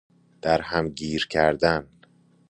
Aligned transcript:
در 0.41 0.61
هم 0.61 0.89
گیر 0.89 1.27
کردن 1.27 1.87